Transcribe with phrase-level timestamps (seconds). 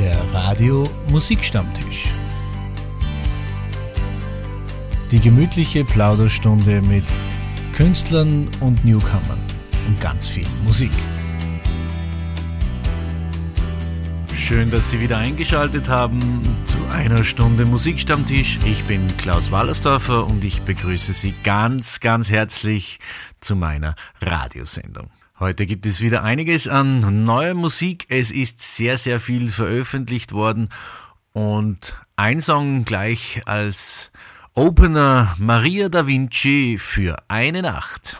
[0.00, 2.08] Der Radio Musikstammtisch.
[5.10, 7.04] Die gemütliche Plauderstunde mit
[7.74, 9.38] Künstlern und Newcomern
[9.86, 10.90] und ganz viel Musik.
[14.34, 18.58] Schön, dass Sie wieder eingeschaltet haben zu einer Stunde Musikstammtisch.
[18.64, 23.00] Ich bin Klaus Wallersdorfer und ich begrüße Sie ganz, ganz herzlich
[23.42, 25.10] zu meiner Radiosendung.
[25.40, 28.04] Heute gibt es wieder einiges an neuer Musik.
[28.10, 30.68] Es ist sehr, sehr viel veröffentlicht worden
[31.32, 34.10] und ein Song gleich als
[34.52, 38.18] Opener Maria da Vinci für eine Nacht.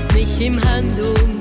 [0.00, 1.39] Verstehst mich im Handumdrehen.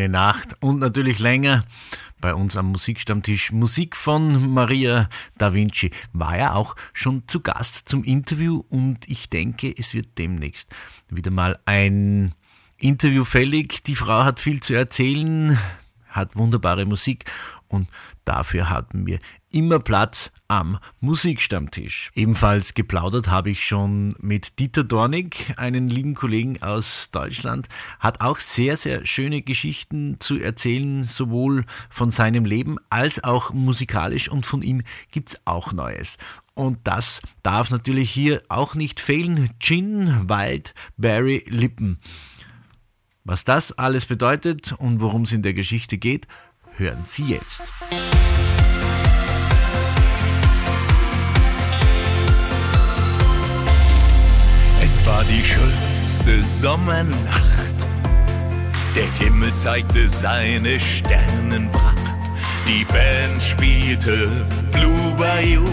[0.00, 1.64] Eine Nacht und natürlich länger
[2.20, 3.52] bei uns am Musikstammtisch.
[3.52, 9.28] Musik von Maria da Vinci war ja auch schon zu Gast zum Interview und ich
[9.28, 10.74] denke, es wird demnächst
[11.08, 12.34] wieder mal ein
[12.78, 13.82] Interview fällig.
[13.84, 15.58] Die Frau hat viel zu erzählen,
[16.08, 17.24] hat wunderbare Musik
[17.68, 17.88] und
[18.24, 19.20] dafür hatten wir
[19.52, 22.10] immer Platz am Musikstammtisch.
[22.14, 27.68] Ebenfalls geplaudert habe ich schon mit Dieter Dornig, einen lieben Kollegen aus Deutschland,
[27.98, 34.28] hat auch sehr, sehr schöne Geschichten zu erzählen, sowohl von seinem Leben als auch musikalisch
[34.28, 36.18] und von ihm gibt's auch Neues.
[36.54, 39.50] Und das darf natürlich hier auch nicht fehlen.
[39.60, 41.98] Gin, Wild, Berry, Lippen.
[43.24, 46.26] Was das alles bedeutet und worum es in der Geschichte geht,
[46.76, 47.62] hören Sie jetzt.
[55.10, 57.78] War die schönste Sommernacht.
[58.94, 62.24] Der Himmel zeigte seine Sternenpracht.
[62.68, 64.28] Die Band spielte
[64.72, 65.68] Blue Bayou.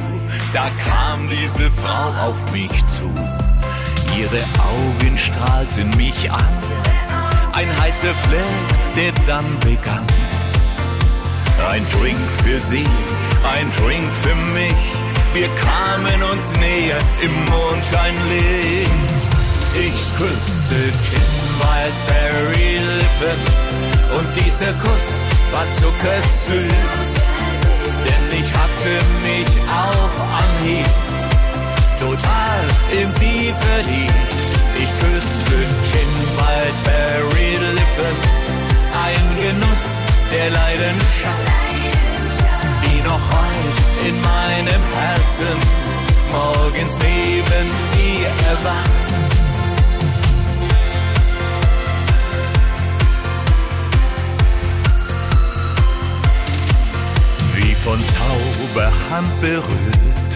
[0.54, 3.10] Da kam diese Frau auf mich zu.
[4.18, 4.44] Ihre
[4.74, 6.54] Augen strahlten mich an.
[7.54, 10.08] Ein heißer Flirt, der dann begann.
[11.70, 12.88] Ein Drink für sie,
[13.56, 14.84] ein Drink für mich.
[15.34, 19.27] wir kamen uns näher im Mondscheinlicht.
[19.80, 20.76] Ich küsste
[21.08, 21.22] Gin
[21.60, 23.40] Wildberry Lippen
[24.18, 25.08] und dieser Kuss
[25.52, 27.10] war zuckersüß,
[28.04, 30.88] denn ich hatte mich auf Anhieb
[32.00, 34.40] total in sie verliebt.
[34.82, 35.58] Ich küsste
[35.92, 38.16] Gin Wildberry Lippen,
[39.06, 40.02] ein Genuss
[40.34, 41.52] der Leidenschaft,
[42.84, 45.58] die noch heut in meinem Herzen
[46.32, 49.07] morgens neben ihr erwacht.
[57.88, 60.34] Von Zauberhand berührt,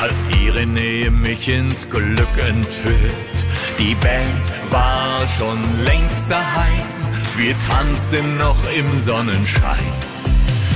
[0.00, 0.10] hat
[0.42, 3.46] ihre Nähe mich ins Glück entführt.
[3.78, 6.88] Die Band war schon längst daheim,
[7.36, 9.92] wir tanzten noch im Sonnenschein.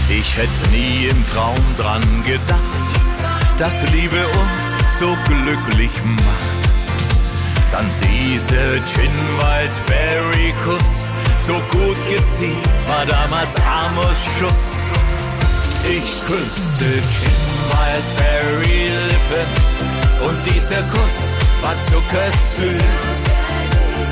[0.08, 6.70] Ich hätte nie im Traum dran gedacht, dass Liebe uns so glücklich macht.
[7.72, 11.10] Dann dieser Gin Wildberry Kuss,
[11.40, 14.92] so gut gezielt war damals Amos Schuss.
[15.88, 17.38] Ich küsste Gin
[17.70, 19.48] Wildberry Lippen
[20.26, 21.18] und dieser Kuss
[21.62, 23.18] war zuckersüß,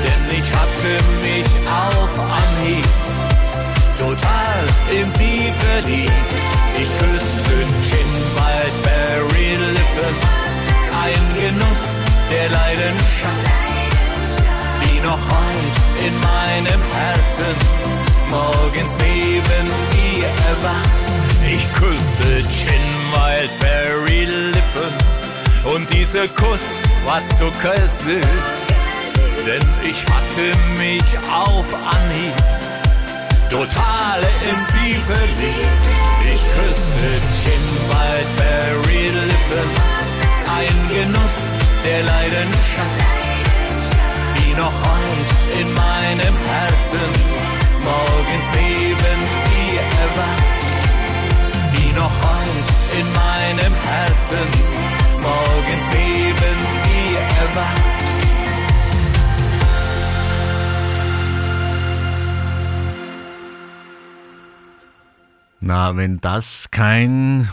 [0.05, 2.85] denn ich hatte mich auf Anhieb
[3.99, 6.31] total in sie verliebt.
[6.79, 7.55] Ich küsste
[7.89, 10.15] Gin Wildberry Lippen,
[11.03, 11.99] ein Genuss
[12.31, 13.51] der Leidenschaft,
[14.81, 17.55] die noch heut in meinem Herzen.
[18.29, 19.67] Morgens neben
[20.17, 21.34] ihr erwacht.
[21.51, 24.93] Ich küsste Gin Wildberry Lippen.
[25.73, 28.61] Und dieser Kuss war zuckersüß,
[29.45, 32.35] denn ich hatte mich auf Anhieb
[33.49, 34.19] total
[34.49, 35.85] in sie verliebt.
[36.33, 37.09] Ich küsste
[37.41, 39.69] Gin Wildberry Lippen,
[40.59, 41.39] ein Genuss
[41.85, 43.05] der Leidenschaft,
[44.37, 47.05] die noch heut in meinem Herzen.
[47.83, 49.19] Morgens neben
[49.69, 50.64] ihr erwacht,
[51.95, 54.47] noch heut in meinem Herzen
[55.21, 56.57] morgens neben
[57.09, 57.81] ihr erwacht.
[65.61, 67.49] Na, wenn das kein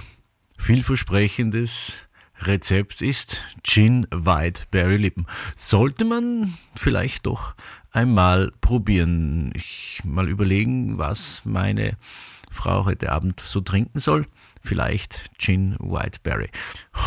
[0.58, 2.06] vielversprechendes
[2.40, 7.54] Rezept ist, Gin White Berry Lippen, sollte man vielleicht doch
[7.92, 9.52] einmal probieren.
[9.54, 11.96] Ich mal überlegen, was meine
[12.52, 14.26] Frau heute Abend so trinken soll.
[14.64, 16.48] Vielleicht Gin Whiteberry.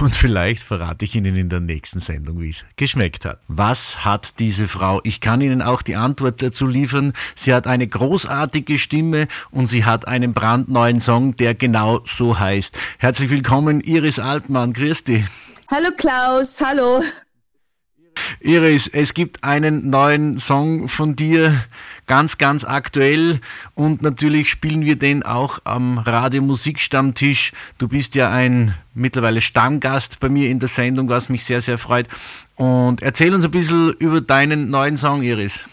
[0.01, 3.39] Und vielleicht verrate ich Ihnen in der nächsten Sendung, wie es geschmeckt hat.
[3.47, 4.99] Was hat diese Frau?
[5.03, 7.13] Ich kann Ihnen auch die Antwort dazu liefern.
[7.35, 12.77] Sie hat eine großartige Stimme und sie hat einen brandneuen Song, der genau so heißt.
[12.97, 14.73] Herzlich willkommen, Iris Altmann.
[14.73, 15.23] Dich.
[15.71, 17.01] Hallo Klaus, hallo.
[18.41, 21.63] Iris, es gibt einen neuen Song von dir,
[22.07, 23.39] ganz, ganz aktuell
[23.73, 27.51] und natürlich spielen wir den auch am Radio Musikstammtisch.
[27.77, 31.77] Du bist ja ein mittlerweile Stammgast bei mir in der Sendung, was mich sehr, sehr
[31.77, 32.07] freut.
[32.55, 35.65] Und erzähl uns ein bisschen über deinen neuen Song, Iris.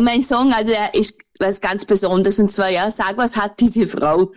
[0.00, 3.88] Mein Song, also er ist was ganz Besonderes und zwar, ja, sag, was hat diese
[3.88, 4.30] Frau?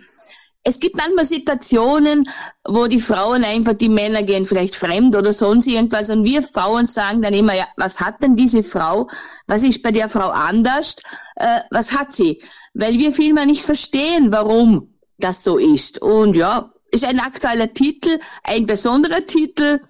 [0.66, 2.28] Es gibt manchmal Situationen,
[2.66, 6.86] wo die Frauen einfach, die Männer gehen vielleicht fremd oder sonst irgendwas und wir Frauen
[6.86, 9.08] sagen dann immer, ja, was hat denn diese Frau?
[9.46, 10.96] Was ist bei der Frau anders?
[11.36, 12.42] Äh, was hat sie?
[12.72, 16.00] Weil wir vielmehr nicht verstehen, warum das so ist.
[16.00, 19.80] Und ja, ist ein aktueller Titel, ein besonderer Titel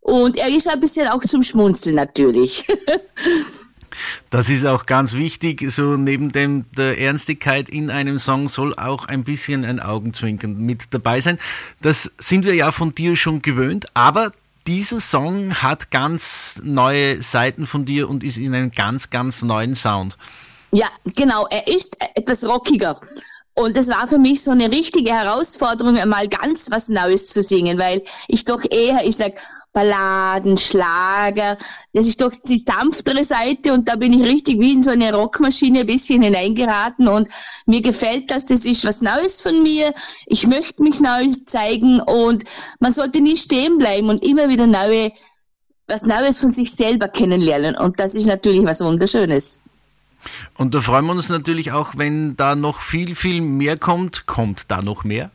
[0.00, 2.66] und er ist ein bisschen auch zum Schmunzeln natürlich.
[4.30, 5.64] Das ist auch ganz wichtig.
[5.70, 10.92] So neben dem, der Ernstigkeit in einem Song soll auch ein bisschen ein Augenzwinkern mit
[10.92, 11.38] dabei sein.
[11.80, 14.32] Das sind wir ja von dir schon gewöhnt, aber
[14.66, 19.74] dieser Song hat ganz neue Seiten von dir und ist in einem ganz, ganz neuen
[19.74, 20.16] Sound.
[20.72, 21.46] Ja, genau.
[21.50, 23.00] Er ist etwas rockiger.
[23.54, 27.78] Und es war für mich so eine richtige Herausforderung, einmal ganz was Neues zu singen,
[27.78, 29.32] weil ich doch eher, ich sag,
[29.72, 31.56] Balladen, Schlager,
[31.92, 35.14] das ist doch die dampftere Seite und da bin ich richtig wie in so eine
[35.14, 37.28] Rockmaschine ein bisschen hineingeraten und
[37.66, 39.94] mir gefällt das, das ist was Neues von mir,
[40.26, 42.44] ich möchte mich neu zeigen und
[42.80, 45.12] man sollte nie stehen bleiben und immer wieder neue,
[45.86, 49.60] was Neues von sich selber kennenlernen und das ist natürlich was Wunderschönes.
[50.56, 54.26] Und da freuen wir uns natürlich auch, wenn da noch viel, viel mehr kommt.
[54.26, 55.30] Kommt da noch mehr?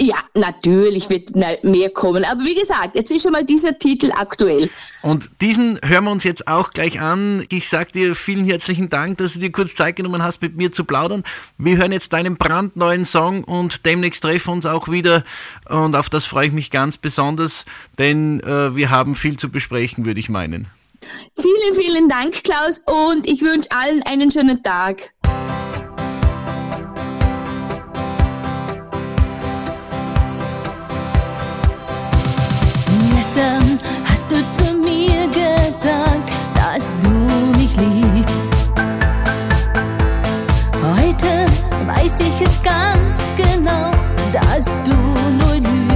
[0.00, 2.24] Ja, natürlich wird me- mehr kommen.
[2.24, 4.68] Aber wie gesagt, jetzt ist schon mal dieser Titel aktuell.
[5.02, 7.46] Und diesen hören wir uns jetzt auch gleich an.
[7.48, 10.72] Ich sag dir vielen herzlichen Dank, dass du dir kurz Zeit genommen hast, mit mir
[10.72, 11.22] zu plaudern.
[11.58, 15.22] Wir hören jetzt deinen brandneuen Song und demnächst treffen wir uns auch wieder.
[15.68, 17.64] Und auf das freue ich mich ganz besonders,
[17.96, 20.66] denn äh, wir haben viel zu besprechen, würde ich meinen.
[21.36, 22.82] Vielen, vielen Dank, Klaus,
[23.12, 25.12] und ich wünsche allen einen schönen Tag.
[41.86, 43.90] Weiß ich es ganz genau,
[44.32, 44.96] dass du
[45.38, 45.94] nur lügst.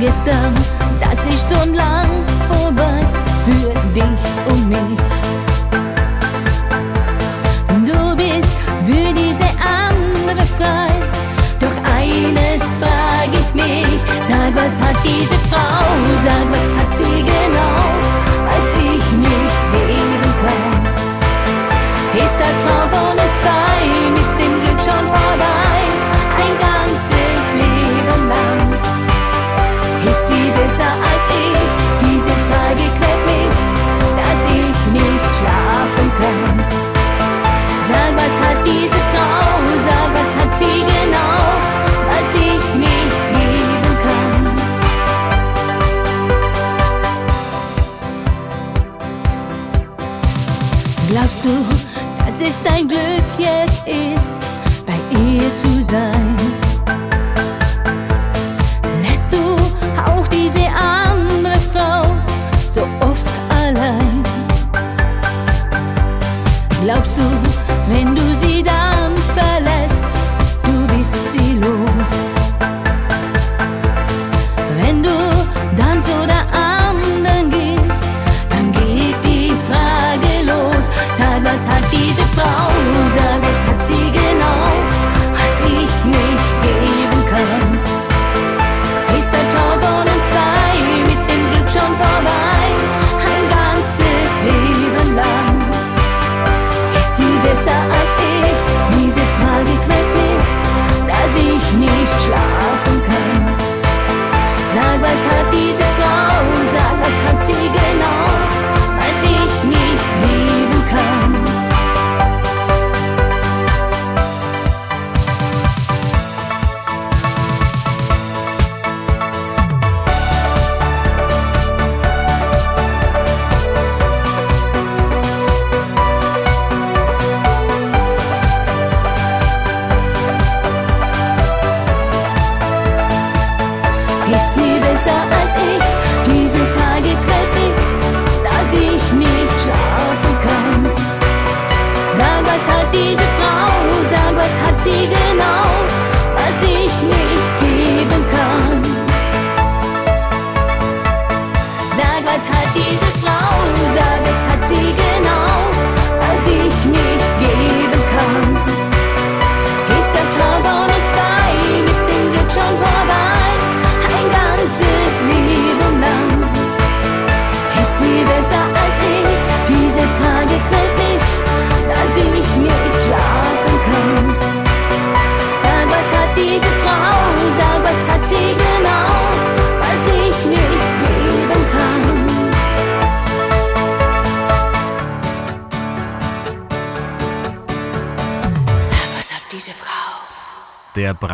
[0.00, 0.54] Gestern,
[1.00, 2.08] das ist schon lang
[2.50, 3.00] vorbei
[3.44, 4.98] für dich und mich.
[7.86, 8.52] Du bist
[8.86, 9.48] für diese
[9.78, 10.92] andere frei.
[11.60, 15.86] Doch eines frag ich mich, sag, was hat diese Frau,
[16.24, 16.65] sag, was
[51.46, 51.85] to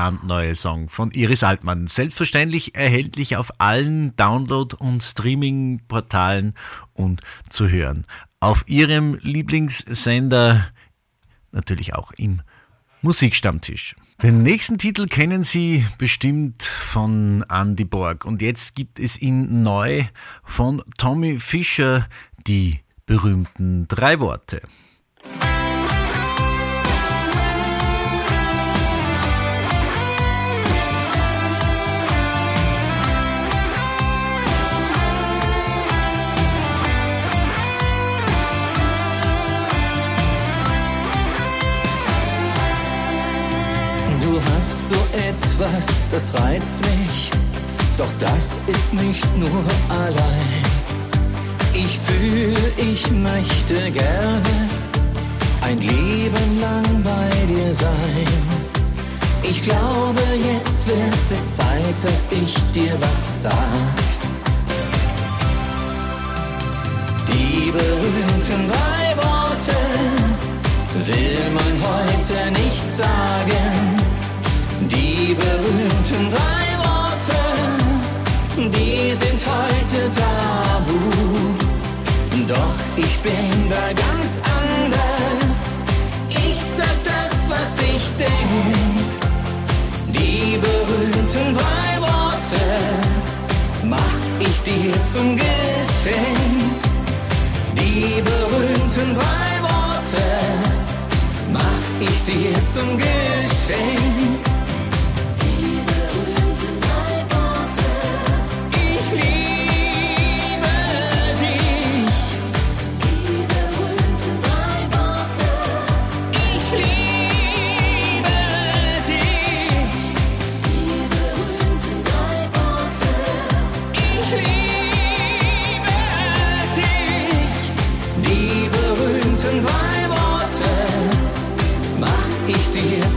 [0.03, 1.87] brandneue Song von Iris Altmann.
[1.87, 6.55] Selbstverständlich erhältlich auf allen Download- und Streaming-Portalen
[6.93, 8.05] und zu hören.
[8.41, 10.67] Auf ihrem Lieblingssender,
[11.53, 12.43] natürlich auch im
[13.01, 13.95] Musikstammtisch.
[14.21, 18.25] Den nächsten Titel kennen Sie bestimmt von Andy Borg.
[18.25, 20.07] Und jetzt gibt es ihn neu
[20.43, 22.09] von Tommy Fischer,
[22.49, 24.63] die berühmten drei Worte.
[44.57, 47.31] Hast so etwas, das reizt mich,
[47.97, 50.63] doch das ist nicht nur allein.
[51.75, 54.69] Ich fühle, ich möchte gerne
[55.63, 58.27] ein Leben lang bei dir sein.
[59.43, 63.53] Ich glaube, jetzt wird es Zeit, dass ich dir was sag.
[67.29, 69.79] Die berühmten drei Worte
[71.07, 74.02] will man heute nicht sagen.
[74.91, 77.41] Die berühmten drei Worte,
[78.57, 80.99] die sind heute tabu.
[82.49, 85.85] Doch ich bin da ganz anders.
[86.29, 89.13] Ich sag das, was ich denk.
[90.09, 92.65] Die berühmten drei Worte
[93.85, 96.83] mach ich dir zum Geschenk.
[97.77, 100.27] Die berühmten drei Worte
[101.53, 104.52] mach ich dir zum Geschenk.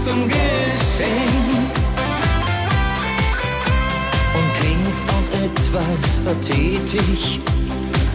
[0.05, 1.73] Zum Geschenk.
[4.37, 7.39] Und klingst auch etwas pathetisch.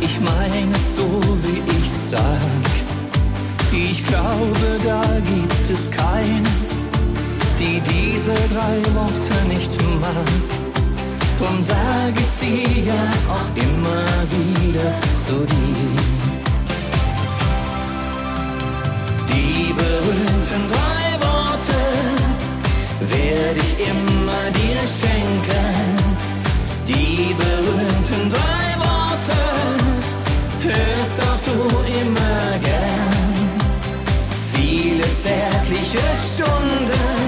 [0.00, 2.68] Ich meine es so, wie ich sag.
[3.72, 6.48] Ich glaube, da gibt es keine,
[7.58, 10.30] die diese drei Worte nicht mag.
[11.38, 13.04] Drum sag ich sie ja
[13.34, 14.04] auch immer
[14.36, 14.92] wieder
[15.26, 16.00] so dir.
[19.28, 20.89] Die berühmten drei
[23.00, 25.96] werde ich immer dir schenken.
[26.86, 29.40] Die berühmten drei Worte
[30.62, 31.58] hörst auch du
[32.00, 33.50] immer gern.
[34.52, 36.02] Viele zärtliche
[36.34, 37.19] Stunden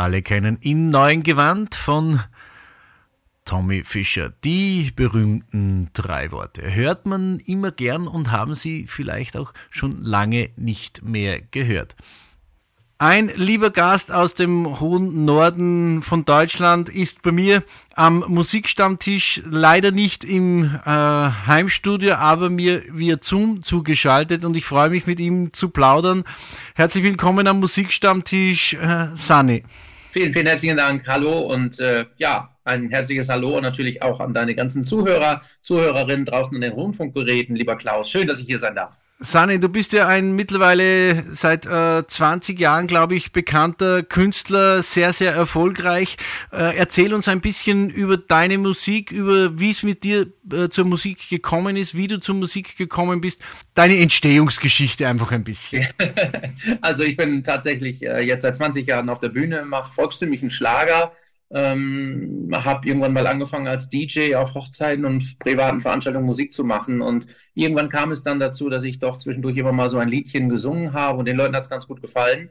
[0.00, 2.20] alle kennen, in neuen Gewand von
[3.44, 4.32] Tommy Fischer.
[4.44, 10.50] Die berühmten drei Worte hört man immer gern und haben Sie vielleicht auch schon lange
[10.56, 11.96] nicht mehr gehört.
[12.96, 17.62] Ein lieber Gast aus dem hohen Norden von Deutschland ist bei mir
[17.94, 24.90] am Musikstammtisch, leider nicht im äh, Heimstudio, aber mir via Zoom zugeschaltet und ich freue
[24.90, 26.24] mich mit ihm zu plaudern.
[26.74, 29.64] Herzlich willkommen am Musikstammtisch, äh, Sunny.
[30.12, 31.06] Vielen, vielen herzlichen Dank.
[31.06, 36.24] Hallo und äh, ja, ein herzliches Hallo und natürlich auch an deine ganzen Zuhörer, Zuhörerinnen
[36.24, 38.10] draußen an den Rundfunkgeräten, lieber Klaus.
[38.10, 38.96] Schön, dass ich hier sein darf.
[39.22, 45.12] Sani, du bist ja ein mittlerweile seit äh, 20 Jahren, glaube ich, bekannter Künstler, sehr,
[45.12, 46.16] sehr erfolgreich.
[46.50, 50.86] Äh, erzähl uns ein bisschen über deine Musik, über wie es mit dir äh, zur
[50.86, 53.42] Musik gekommen ist, wie du zur Musik gekommen bist,
[53.74, 55.86] deine Entstehungsgeschichte einfach ein bisschen.
[56.80, 61.12] Also ich bin tatsächlich äh, jetzt seit 20 Jahren auf der Bühne, mache volkstümlichen Schlager,
[61.52, 67.00] ähm, habe irgendwann mal angefangen als DJ auf Hochzeiten und privaten Veranstaltungen Musik zu machen
[67.02, 70.48] und irgendwann kam es dann dazu, dass ich doch zwischendurch immer mal so ein Liedchen
[70.48, 72.50] gesungen habe und den Leuten hat es ganz gut gefallen.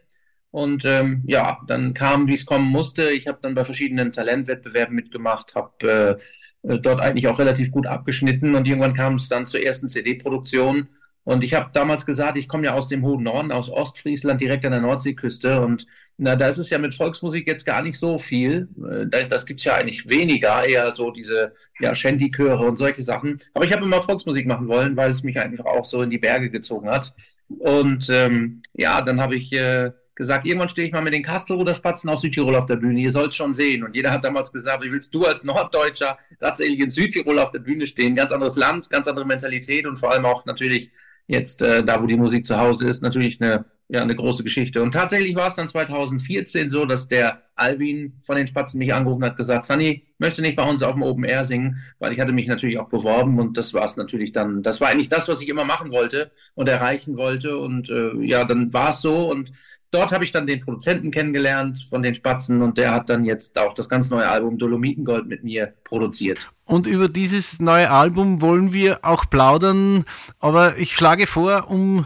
[0.52, 3.12] Und ähm, ja, dann kam, wie es kommen musste.
[3.12, 6.20] Ich habe dann bei verschiedenen Talentwettbewerben mitgemacht, habe
[6.64, 9.90] äh, äh, dort eigentlich auch relativ gut abgeschnitten und irgendwann kam es dann zur ersten
[9.90, 10.90] CD-Produktion.
[11.30, 14.66] Und ich habe damals gesagt, ich komme ja aus dem hohen Norden, aus Ostfriesland, direkt
[14.66, 15.62] an der Nordseeküste.
[15.62, 15.86] Und
[16.18, 18.68] na, da ist es ja mit Volksmusik jetzt gar nicht so viel.
[18.90, 23.40] Äh, Das, gibt es ja eigentlich weniger, eher so diese ja, Shanty-Chöre und solche Sachen.
[23.54, 26.18] Aber ich habe immer Volksmusik machen wollen, weil es mich einfach auch so in die
[26.18, 27.14] Berge gezogen hat.
[27.48, 31.76] Und ähm, ja, dann habe ich äh, gesagt, irgendwann stehe ich mal mit den Kastelruder
[31.76, 33.02] Spatzen aus Südtirol auf der Bühne.
[33.02, 33.84] Ihr sollt schon sehen.
[33.84, 37.60] Und jeder hat damals gesagt, wie willst du als Norddeutscher tatsächlich in Südtirol auf der
[37.60, 38.16] Bühne stehen?
[38.16, 40.92] Ganz anderes Land, ganz andere Mentalität und vor allem auch natürlich
[41.30, 44.82] jetzt äh, da, wo die Musik zu Hause ist, natürlich eine, ja, eine große Geschichte.
[44.82, 49.24] Und tatsächlich war es dann 2014 so, dass der Alvin von den Spatzen mich angerufen
[49.24, 52.32] hat, gesagt, Sunny, möchte nicht bei uns auf dem Open Air singen, weil ich hatte
[52.32, 55.42] mich natürlich auch beworben und das war es natürlich dann, das war eigentlich das, was
[55.42, 57.60] ich immer machen wollte und erreichen wollte.
[57.60, 59.52] Und äh, ja, dann war es so und
[59.92, 63.58] dort habe ich dann den Produzenten kennengelernt von den Spatzen und der hat dann jetzt
[63.58, 66.52] auch das ganz neue Album Dolomitengold mit mir produziert.
[66.66, 70.06] Und über dieses neue Album wollen wir auch plaudern,
[70.40, 72.06] aber ich schlage vor, um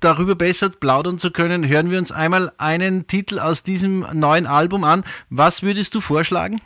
[0.00, 4.84] darüber besser plaudern zu können, hören wir uns einmal einen Titel aus diesem neuen Album
[4.84, 5.04] an.
[5.30, 6.60] Was würdest du vorschlagen?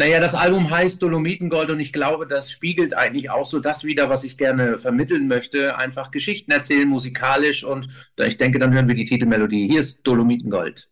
[0.00, 4.08] Naja, das Album heißt Dolomitengold und ich glaube, das spiegelt eigentlich auch so das wider,
[4.08, 5.76] was ich gerne vermitteln möchte.
[5.76, 7.86] Einfach Geschichten erzählen, musikalisch und
[8.16, 9.68] ich denke, dann hören wir die Titelmelodie.
[9.68, 10.88] Hier ist Dolomitengold.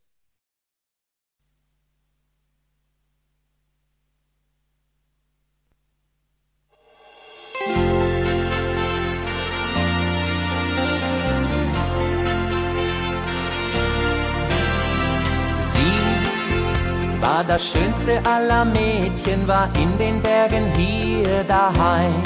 [17.48, 22.22] Das schönste aller Mädchen, war in den Bergen hier daheim.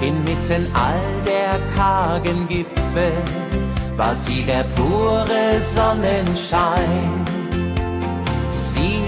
[0.00, 3.12] Inmitten all der kargen Gipfel
[3.96, 7.24] war sie der pure Sonnenschein.
[8.56, 9.00] Sie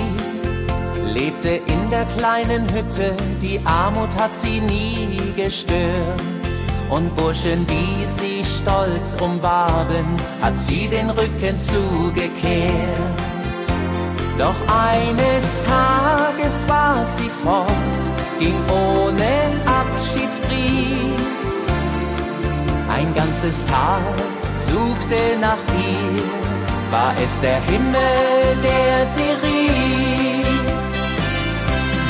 [1.05, 6.23] lebte in der kleinen Hütte, die Armut hat sie nie gestört.
[6.89, 13.32] Und Burschen, die sie stolz umwarben, hat sie den Rücken zugekehrt.
[14.39, 17.69] Doch eines Tages war sie fort,
[18.39, 19.33] ging ohne
[19.67, 21.21] Abschiedsbrief.
[22.89, 24.01] Ein ganzes Tag
[24.57, 26.23] suchte nach ihr,
[26.91, 30.47] war es der Himmel, der sie rief.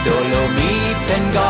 [0.04, 1.42] Dolomitengott,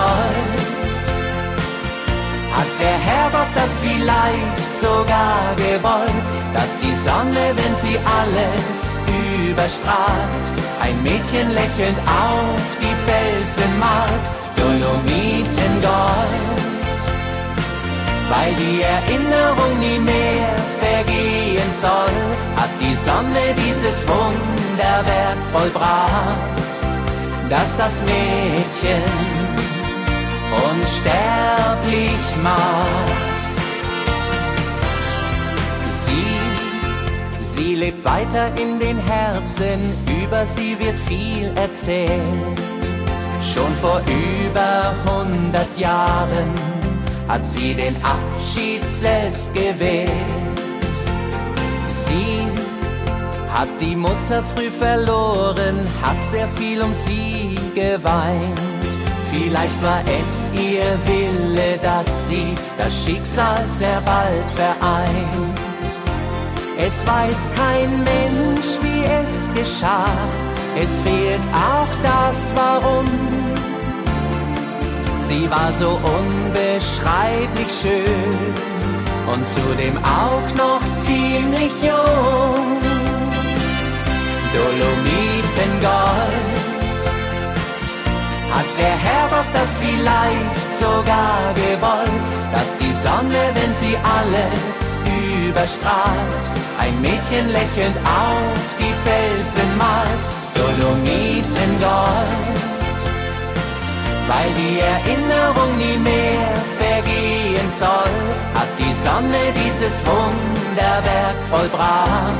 [2.55, 9.01] hat der Herrgott das vielleicht sogar gewollt, dass die Sonne, wenn sie alles
[9.51, 15.53] überstrahlt, ein Mädchen lächelnd auf die Felsen malt, Dolomitengold.
[18.29, 22.17] Weil die Erinnerung nie mehr vergehen soll,
[22.57, 26.57] hat die Sonne dieses Wunderwerk vollbracht,
[27.49, 29.03] dass das Mädchen
[30.71, 33.32] unsterblich macht.
[37.55, 39.81] Sie lebt weiter in den Herzen,
[40.25, 42.59] über sie wird viel erzählt.
[43.43, 46.51] Schon vor über hundert Jahren
[47.29, 50.09] hat sie den Abschied selbst gewählt.
[51.91, 52.47] Sie
[53.53, 58.59] hat die Mutter früh verloren, hat sehr viel um sie geweint.
[59.31, 65.72] Vielleicht war es ihr Wille, dass sie das Schicksal sehr bald vereint.
[66.85, 70.17] Es weiß kein Mensch, wie es geschah.
[70.77, 73.07] Es fehlt auch das Warum.
[75.21, 78.73] Sie war so unbeschreiblich schön
[79.33, 82.81] und zudem auch noch ziemlich jung.
[84.55, 86.03] Dolomitengott,
[88.53, 94.99] hat der Herrgott das vielleicht sogar gewollt, dass die Sonne, wenn sie alles
[95.47, 102.53] überstrahlt, ein Mädchen lächelnd auf die Felsen malt, Dolomitengold.
[104.29, 108.15] Weil die Erinnerung nie mehr vergehen soll,
[108.55, 112.39] hat die Sonne dieses Wunderwerk vollbracht,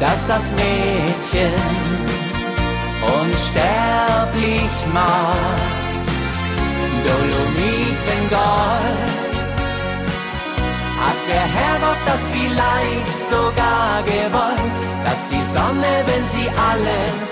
[0.00, 1.54] dass das Mädchen
[3.20, 5.72] unsterblich macht.
[7.06, 9.23] Dolomitengold
[11.04, 17.28] hat der Herrgott das vielleicht sogar gewollt, dass die Sonne, wenn sie alles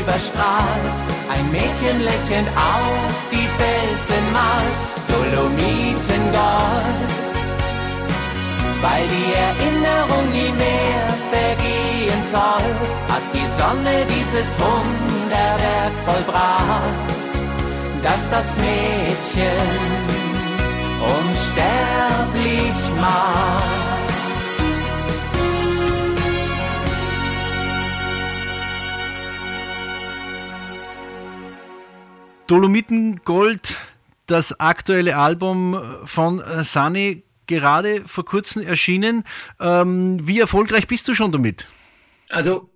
[0.00, 0.98] überstrahlt,
[1.32, 4.78] ein Mädchen lächelnd auf die Felsen malt,
[5.10, 7.10] Dolomitengold.
[8.84, 12.68] Weil die Erinnerung nie mehr vergehen soll,
[13.12, 17.10] hat die Sonne dieses Wunderwerk vollbracht,
[18.02, 20.15] dass das Mädchen
[21.18, 23.76] unsterblich macht.
[32.46, 33.76] Dolomitengold,
[34.26, 39.24] das aktuelle Album von Sunny, gerade vor kurzem erschienen.
[39.60, 41.66] Ähm, wie erfolgreich bist du schon damit?
[42.28, 42.70] Also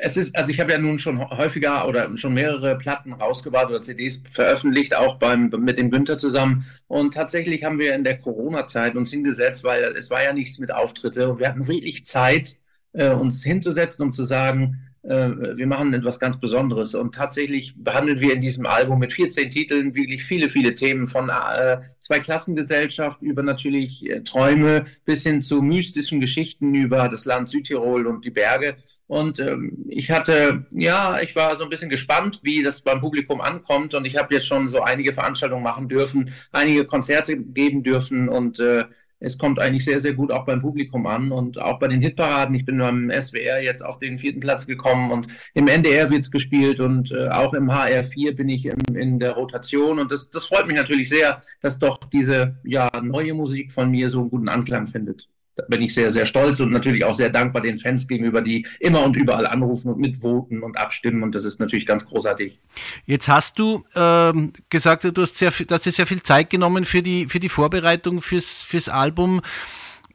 [0.00, 3.82] es ist, also ich habe ja nun schon häufiger oder schon mehrere Platten rausgebracht oder
[3.82, 6.64] CDs veröffentlicht, auch beim, mit dem Günther zusammen.
[6.86, 10.72] Und tatsächlich haben wir in der Corona-Zeit uns hingesetzt, weil es war ja nichts mit
[10.72, 12.56] Auftritte und wir hatten wirklich Zeit,
[12.92, 16.94] äh, uns hinzusetzen, um zu sagen, wir machen etwas ganz Besonderes.
[16.94, 21.28] Und tatsächlich behandeln wir in diesem Album mit 14 Titeln wirklich viele, viele Themen von
[21.28, 28.06] äh, Zweiklassengesellschaft über natürlich äh, Träume bis hin zu mystischen Geschichten über das Land Südtirol
[28.06, 28.76] und die Berge.
[29.06, 33.42] Und ähm, ich hatte, ja, ich war so ein bisschen gespannt, wie das beim Publikum
[33.42, 33.94] ankommt.
[33.94, 38.58] Und ich habe jetzt schon so einige Veranstaltungen machen dürfen, einige Konzerte geben dürfen und
[38.60, 38.84] äh,
[39.24, 42.54] es kommt eigentlich sehr, sehr gut auch beim Publikum an und auch bei den Hitparaden.
[42.54, 46.30] Ich bin beim SWR jetzt auf den vierten Platz gekommen und im NDR wird es
[46.30, 50.46] gespielt und äh, auch im HR4 bin ich im, in der Rotation und das, das
[50.46, 54.48] freut mich natürlich sehr, dass doch diese ja, neue Musik von mir so einen guten
[54.48, 58.06] Anklang findet da bin ich sehr, sehr stolz und natürlich auch sehr dankbar den Fans
[58.08, 61.22] gegenüber, die immer und überall anrufen und mitvoten und abstimmen.
[61.22, 62.60] Und das ist natürlich ganz großartig.
[63.06, 66.84] Jetzt hast du ähm, gesagt, du hast, sehr, du hast dir sehr viel Zeit genommen
[66.84, 69.40] für die, für die Vorbereitung fürs, fürs Album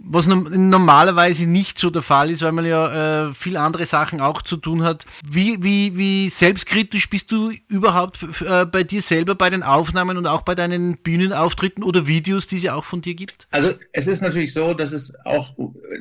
[0.01, 4.41] was normalerweise nicht so der Fall ist, weil man ja äh, viel andere Sachen auch
[4.41, 5.05] zu tun hat.
[5.29, 10.25] Wie, wie, wie selbstkritisch bist du überhaupt äh, bei dir selber bei den Aufnahmen und
[10.25, 13.47] auch bei deinen Bühnenauftritten oder Videos, die es ja auch von dir gibt?
[13.51, 15.53] Also es ist natürlich so, dass es auch,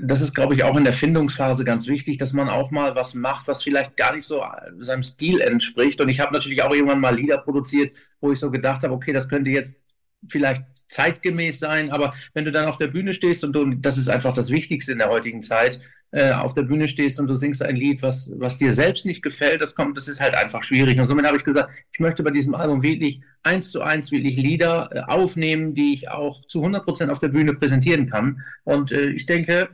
[0.03, 3.15] das ist glaube ich auch in der Findungsphase ganz wichtig, dass man auch mal was
[3.15, 4.45] macht, was vielleicht gar nicht so
[4.79, 6.01] seinem Stil entspricht.
[6.01, 9.13] Und ich habe natürlich auch irgendwann mal Lieder produziert, wo ich so gedacht habe, okay,
[9.13, 9.81] das könnte jetzt
[10.27, 14.09] vielleicht zeitgemäß sein, aber wenn du dann auf der Bühne stehst und du, das ist
[14.09, 17.63] einfach das Wichtigste in der heutigen Zeit, äh, auf der Bühne stehst und du singst
[17.63, 20.99] ein Lied, was, was dir selbst nicht gefällt, das kommt, das ist halt einfach schwierig.
[20.99, 24.37] Und somit habe ich gesagt, ich möchte bei diesem Album wirklich eins zu eins wirklich
[24.37, 28.43] Lieder äh, aufnehmen, die ich auch zu 100 Prozent auf der Bühne präsentieren kann.
[28.65, 29.69] Und äh, ich denke,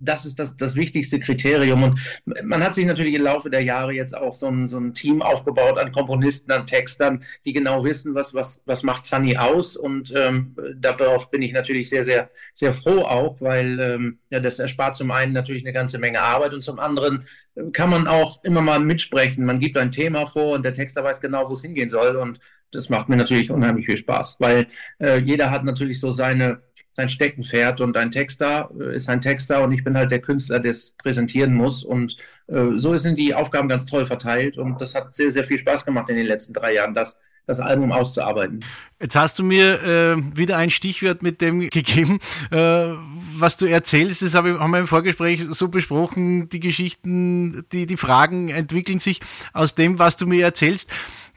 [0.00, 1.82] das ist das, das wichtigste Kriterium.
[1.82, 2.00] Und
[2.42, 5.22] man hat sich natürlich im Laufe der Jahre jetzt auch so ein, so ein Team
[5.22, 9.76] aufgebaut an Komponisten, an Textern, die genau wissen, was, was, was macht Sunny aus.
[9.76, 14.58] Und ähm, darauf bin ich natürlich sehr, sehr, sehr froh auch, weil ähm, ja, das
[14.58, 18.42] erspart zum einen natürlich eine ganze Menge Arbeit und zum anderen äh, kann man auch
[18.42, 19.44] immer mal mitsprechen.
[19.44, 22.16] Man gibt ein Thema vor und der Texter weiß genau, wo es hingehen soll.
[22.16, 22.40] Und
[22.72, 24.66] das macht mir natürlich unheimlich viel Spaß, weil
[24.98, 29.62] äh, jeder hat natürlich so seine, sein Steckenpferd und ein Texter äh, ist ein Texter
[29.62, 33.34] und ich bin halt der Künstler, der es präsentieren muss und äh, so sind die
[33.34, 36.52] Aufgaben ganz toll verteilt und das hat sehr, sehr viel Spaß gemacht in den letzten
[36.52, 38.60] drei Jahren, das, das Album auszuarbeiten.
[39.00, 42.90] Jetzt hast du mir äh, wieder ein Stichwort mit dem gegeben, äh,
[43.36, 44.22] was du erzählst.
[44.22, 46.48] Das habe, haben wir im Vorgespräch so besprochen.
[46.50, 49.20] Die Geschichten, die, die Fragen entwickeln sich
[49.52, 50.90] aus dem, was du mir erzählst.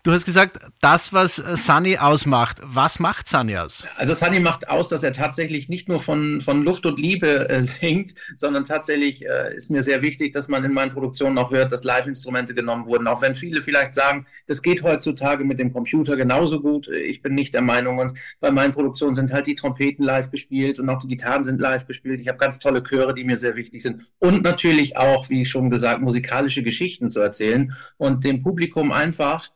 [0.06, 2.58] Du hast gesagt, das, was Sunny ausmacht.
[2.62, 3.86] Was macht Sunny aus?
[3.96, 7.62] Also Sunny macht aus, dass er tatsächlich nicht nur von, von Luft und Liebe äh,
[7.62, 11.72] singt, sondern tatsächlich äh, ist mir sehr wichtig, dass man in meinen Produktionen auch hört,
[11.72, 13.08] dass Live-Instrumente genommen wurden.
[13.08, 16.90] Auch wenn viele vielleicht sagen, das geht heutzutage mit dem Computer genauso gut.
[16.90, 18.00] Ich bin nicht der Meinung.
[18.00, 21.62] Und bei meinen Produktionen sind halt die Trompeten live gespielt und auch die Gitarren sind
[21.62, 22.20] live gespielt.
[22.20, 24.04] Ich habe ganz tolle Chöre, die mir sehr wichtig sind.
[24.20, 29.50] Und natürlich auch, wie schon gesagt, musikalische Geschichten zu erzählen und dem Publikum einfach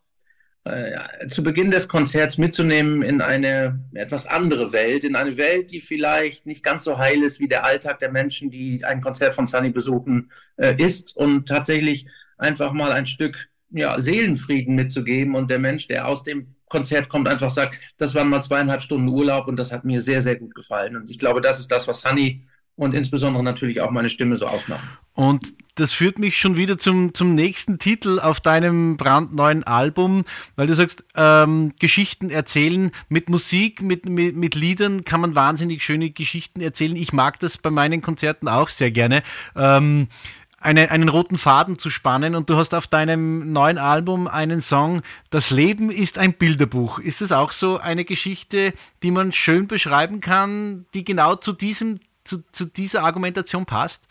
[0.67, 5.81] äh, zu Beginn des Konzerts mitzunehmen in eine etwas andere Welt, in eine Welt, die
[5.81, 9.47] vielleicht nicht ganz so heil ist, wie der Alltag der Menschen, die ein Konzert von
[9.47, 15.59] Sunny besuchen, äh, ist und tatsächlich einfach mal ein Stück ja, Seelenfrieden mitzugeben und der
[15.59, 19.57] Mensch, der aus dem Konzert kommt, einfach sagt, das waren mal zweieinhalb Stunden Urlaub und
[19.57, 20.95] das hat mir sehr, sehr gut gefallen.
[20.95, 22.45] Und ich glaube, das ist das, was Sunny
[22.77, 24.87] und insbesondere natürlich auch meine Stimme so aufmachen.
[25.13, 30.67] Und das führt mich schon wieder zum, zum nächsten Titel auf deinem brandneuen Album, weil
[30.67, 36.11] du sagst, ähm, Geschichten erzählen mit Musik, mit, mit, mit Liedern kann man wahnsinnig schöne
[36.11, 36.95] Geschichten erzählen.
[36.95, 39.23] Ich mag das bei meinen Konzerten auch sehr gerne.
[39.55, 40.07] Ähm,
[40.59, 45.01] eine, einen roten Faden zu spannen und du hast auf deinem neuen Album einen Song,
[45.29, 46.99] Das Leben ist ein Bilderbuch.
[46.99, 51.99] Ist das auch so eine Geschichte, die man schön beschreiben kann, die genau zu diesem,
[52.27, 54.03] zu, zu dieser Argumentation passt?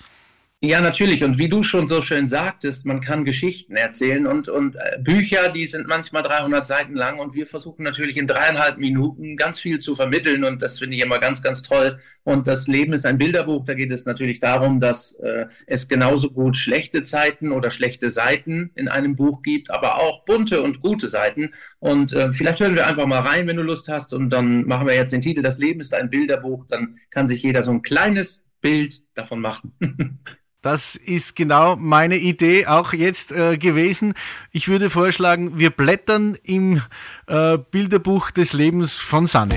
[0.66, 1.22] Ja, natürlich.
[1.22, 5.48] Und wie du schon so schön sagtest, man kann Geschichten erzählen und, und äh, Bücher,
[5.50, 9.78] die sind manchmal 300 Seiten lang und wir versuchen natürlich in dreieinhalb Minuten ganz viel
[9.78, 12.00] zu vermitteln und das finde ich immer ganz, ganz toll.
[12.24, 13.64] Und das Leben ist ein Bilderbuch.
[13.64, 18.72] Da geht es natürlich darum, dass äh, es genauso gut schlechte Zeiten oder schlechte Seiten
[18.74, 21.54] in einem Buch gibt, aber auch bunte und gute Seiten.
[21.78, 24.12] Und äh, vielleicht hören wir einfach mal rein, wenn du Lust hast.
[24.12, 26.66] Und dann machen wir jetzt den Titel Das Leben ist ein Bilderbuch.
[26.68, 29.76] Dann kann sich jeder so ein kleines Bild davon machen.
[30.66, 34.14] Das ist genau meine Idee auch jetzt äh, gewesen.
[34.50, 36.82] Ich würde vorschlagen, wir blättern im
[37.28, 39.54] äh, Bilderbuch des Lebens von Sanne.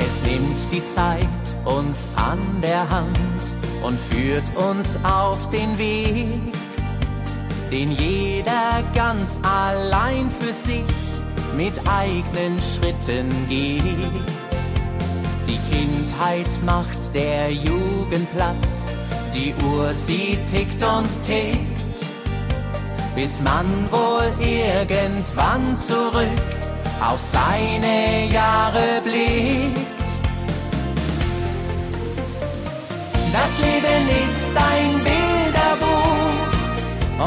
[0.00, 1.26] Es nimmt die Zeit
[1.66, 3.18] uns an der Hand
[3.82, 6.54] und führt uns auf den Weg,
[7.70, 10.84] den jeder ganz allein für sich
[11.56, 13.96] mit eigenen Schritten geht.
[15.46, 18.96] Die Kindheit macht der Jugend Platz,
[19.34, 22.06] die Uhr sie tickt und tickt,
[23.14, 26.26] bis man wohl irgendwann zurück
[27.00, 29.91] auf seine Jahre blickt.
[33.32, 36.50] Das Leben ist ein Bilderbuch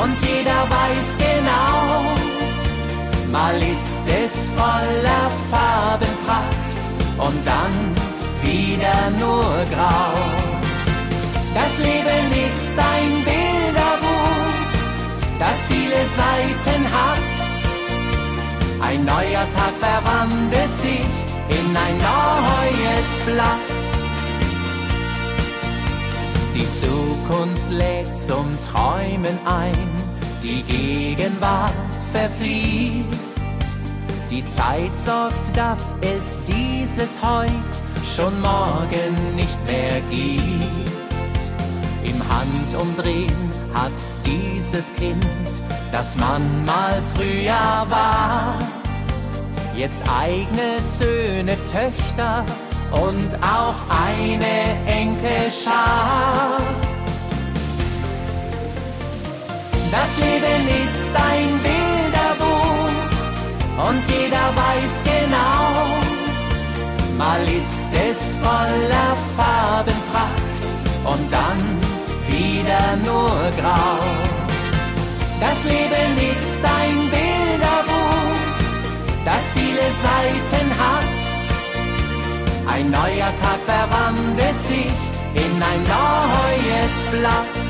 [0.03, 2.13] und jeder weiß genau,
[3.31, 6.81] mal ist es voller Farbenpracht
[7.17, 7.73] und dann
[8.43, 10.13] wieder nur grau.
[11.55, 14.53] Das Leben ist ein Bilderbuch,
[15.39, 17.25] das viele Seiten hat.
[18.79, 21.09] Ein neuer Tag verwandelt sich
[21.49, 23.74] in ein neues Blatt.
[26.55, 29.73] Die Zukunft lädt zum Träumen ein,
[30.41, 31.73] die Gegenwart
[32.13, 33.03] verflieht.
[34.31, 37.49] Die Zeit sorgt, dass es dieses Heut
[38.15, 41.43] schon morgen nicht mehr gibt.
[42.05, 43.91] Im Handumdrehen hat
[44.25, 45.25] dieses Kind,
[45.91, 48.57] das man mal früher war,
[49.75, 52.45] jetzt eigene Söhne, Töchter
[52.91, 56.59] und auch eine Enkelschar.
[59.91, 62.89] Das Leben ist ein Bilderbuch
[63.87, 65.63] und jeder weiß genau,
[67.17, 70.65] mal ist es voller Farbenpracht
[71.05, 71.79] und dann
[72.27, 73.99] wieder nur grau.
[75.39, 78.35] Das Leben ist ein Bilderbuch,
[79.23, 81.14] das viele Seiten hat.
[82.67, 84.97] Ein neuer Tag verwandelt sich
[85.35, 87.65] in ein neues Blatt.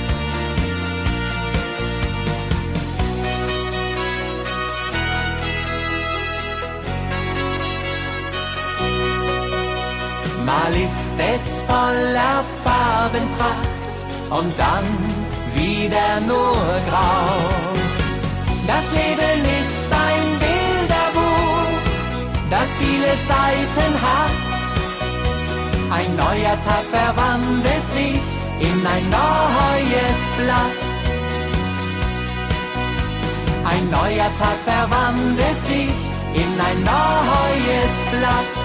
[10.46, 13.98] Mal ist es voller Farbenpracht
[14.30, 14.86] und dann
[15.54, 17.76] wieder nur grau.
[18.68, 21.80] Das Leben ist ein Bilderbuch,
[22.50, 24.45] das viele Seiten hat.
[25.90, 28.22] Ein neuer Tag verwandelt sich
[28.60, 30.76] in ein neues Blatt.
[33.64, 35.94] Ein neuer Tag verwandelt sich
[36.34, 38.65] in ein neues Blatt.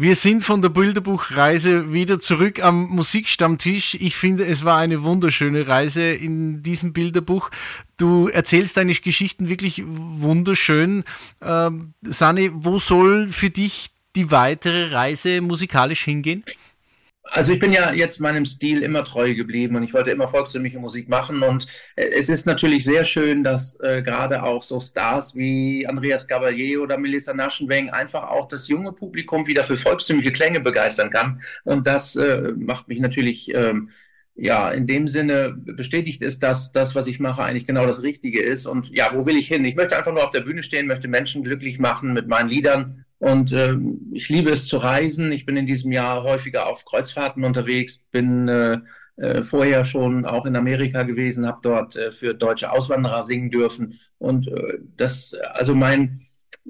[0.00, 3.96] Wir sind von der Bilderbuchreise wieder zurück am Musikstammtisch.
[3.98, 7.50] Ich finde, es war eine wunderschöne Reise in diesem Bilderbuch.
[7.96, 11.02] Du erzählst deine Geschichten wirklich wunderschön.
[11.42, 16.44] Ähm, Sani, wo soll für dich die weitere Reise musikalisch hingehen?
[17.30, 20.78] Also ich bin ja jetzt meinem Stil immer treu geblieben und ich wollte immer volkstümliche
[20.78, 25.34] Musik machen und äh, es ist natürlich sehr schön, dass äh, gerade auch so Stars
[25.34, 30.60] wie Andreas Gabalier oder Melissa Naschenweng einfach auch das junge Publikum wieder für volkstümliche Klänge
[30.60, 33.90] begeistern kann und das äh, macht mich natürlich ähm,
[34.38, 38.40] ja, in dem Sinne bestätigt ist, dass das, was ich mache, eigentlich genau das Richtige
[38.40, 38.66] ist.
[38.66, 39.64] Und ja, wo will ich hin?
[39.64, 43.04] Ich möchte einfach nur auf der Bühne stehen, möchte Menschen glücklich machen mit meinen Liedern.
[43.18, 43.74] Und äh,
[44.12, 45.32] ich liebe es zu reisen.
[45.32, 48.78] Ich bin in diesem Jahr häufiger auf Kreuzfahrten unterwegs, bin äh,
[49.16, 53.98] äh, vorher schon auch in Amerika gewesen, habe dort äh, für deutsche Auswanderer singen dürfen.
[54.18, 56.20] Und äh, das, also mein,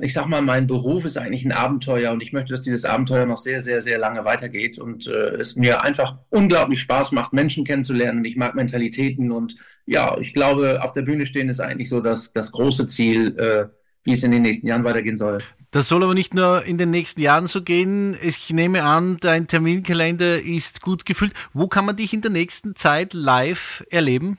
[0.00, 3.26] ich sag mal, mein Beruf ist eigentlich ein Abenteuer und ich möchte, dass dieses Abenteuer
[3.26, 7.64] noch sehr, sehr, sehr lange weitergeht und äh, es mir einfach unglaublich Spaß macht, Menschen
[7.64, 8.24] kennenzulernen.
[8.24, 12.32] Ich mag Mentalitäten und ja, ich glaube, auf der Bühne stehen ist eigentlich so das,
[12.32, 13.66] das große Ziel, äh,
[14.04, 15.38] wie es in den nächsten Jahren weitergehen soll.
[15.70, 18.16] Das soll aber nicht nur in den nächsten Jahren so gehen.
[18.22, 21.34] Ich nehme an, dein Terminkalender ist gut gefüllt.
[21.52, 24.38] Wo kann man dich in der nächsten Zeit live erleben?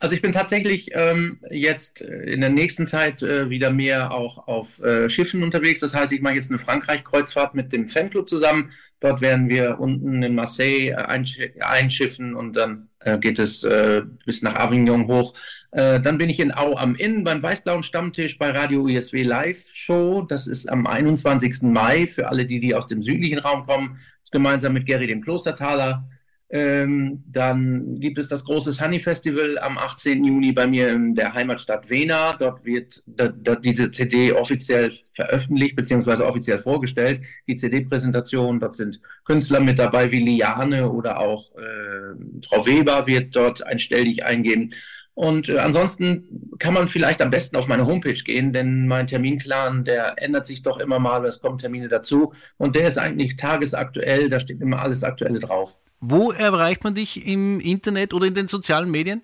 [0.00, 4.48] Also ich bin tatsächlich ähm, jetzt äh, in der nächsten Zeit äh, wieder mehr auch
[4.48, 5.80] auf äh, Schiffen unterwegs.
[5.80, 8.70] Das heißt, ich mache jetzt eine Frankreich-Kreuzfahrt mit dem Fanclub zusammen.
[9.00, 12.88] Dort werden wir unten in Marseille äh, einsch einschiffen und dann
[13.20, 15.34] geht es äh, bis nach Avignon hoch.
[15.72, 20.22] dann bin ich in Au am Inn beim Weißblauen Stammtisch bei Radio USW Live Show.
[20.22, 21.62] Das ist am 21.
[21.62, 23.98] Mai für alle, die, die aus dem südlichen Raum kommen.
[24.32, 26.08] Gemeinsam mit Gary dem Klostertaler.
[26.52, 30.24] Ähm, dann gibt es das große Sunny Festival am 18.
[30.24, 32.32] Juni bei mir in der Heimatstadt Wena.
[32.32, 36.24] Dort wird da, da diese CD offiziell veröffentlicht bzw.
[36.24, 37.20] offiziell vorgestellt.
[37.46, 42.16] Die CD-Präsentation, dort sind Künstler mit dabei wie Liane oder auch äh,
[42.48, 44.70] Frau Weber wird dort ein Stell dich eingeben.
[45.14, 49.84] Und äh, ansonsten kann man vielleicht am besten auf meine Homepage gehen, denn mein Terminplan,
[49.84, 54.28] der ändert sich doch immer mal, es kommen Termine dazu und der ist eigentlich tagesaktuell,
[54.28, 55.78] da steht immer alles Aktuelle drauf.
[56.00, 59.20] Wo erreicht man dich im Internet oder in den sozialen Medien?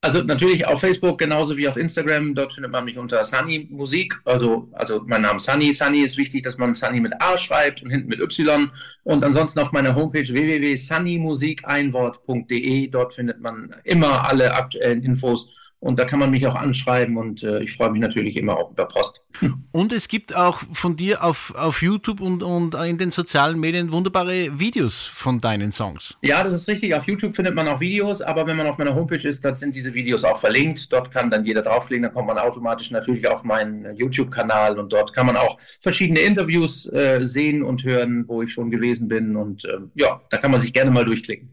[0.00, 2.36] Also natürlich auf Facebook genauso wie auf Instagram.
[2.36, 4.14] Dort findet man mich unter Sunny Musik.
[4.24, 5.74] Also, also mein Name ist Sunny.
[5.74, 8.70] Sunny ist wichtig, dass man Sunny mit A schreibt und hinten mit Y.
[9.02, 12.86] Und ansonsten auf meiner Homepage www.sunnymusikeinwort.de.
[12.88, 17.44] Dort findet man immer alle aktuellen Infos und da kann man mich auch anschreiben und
[17.44, 19.22] äh, ich freue mich natürlich immer auch über Post.
[19.72, 23.92] Und es gibt auch von dir auf, auf YouTube und, und in den sozialen Medien
[23.92, 26.16] wunderbare Videos von deinen Songs.
[26.22, 26.94] Ja, das ist richtig.
[26.94, 29.76] Auf YouTube findet man auch Videos, aber wenn man auf meiner Homepage ist, dann sind
[29.76, 30.92] diese Videos auch verlinkt.
[30.92, 35.14] Dort kann dann jeder draufklicken, dann kommt man automatisch natürlich auf meinen YouTube-Kanal und dort
[35.14, 39.36] kann man auch verschiedene Interviews äh, sehen und hören, wo ich schon gewesen bin.
[39.36, 41.50] Und äh, ja, da kann man sich gerne mal durchklicken.